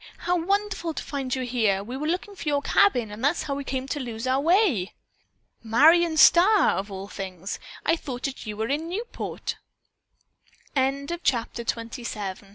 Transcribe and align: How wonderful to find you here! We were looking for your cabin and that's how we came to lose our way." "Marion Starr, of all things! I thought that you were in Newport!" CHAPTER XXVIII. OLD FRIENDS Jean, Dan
How 0.17 0.35
wonderful 0.35 0.95
to 0.95 1.03
find 1.03 1.35
you 1.35 1.43
here! 1.43 1.83
We 1.83 1.95
were 1.95 2.07
looking 2.07 2.33
for 2.35 2.49
your 2.49 2.63
cabin 2.63 3.11
and 3.11 3.23
that's 3.23 3.43
how 3.43 3.53
we 3.53 3.63
came 3.63 3.87
to 3.89 3.99
lose 3.99 4.25
our 4.25 4.39
way." 4.41 4.95
"Marion 5.61 6.17
Starr, 6.17 6.71
of 6.79 6.91
all 6.91 7.07
things! 7.07 7.59
I 7.85 7.95
thought 7.97 8.23
that 8.23 8.47
you 8.47 8.57
were 8.57 8.69
in 8.69 8.89
Newport!" 8.89 9.57
CHAPTER 10.75 11.61
XXVIII. 11.61 11.81
OLD 11.83 11.93
FRIENDS 11.93 12.11
Jean, 12.13 12.25
Dan 12.39 12.49